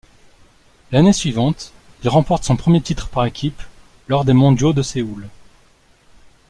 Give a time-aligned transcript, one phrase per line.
[0.91, 3.61] L'année suivante, il remporte son premier titre par équipe
[4.07, 5.29] lors des mondiaux de Séoul.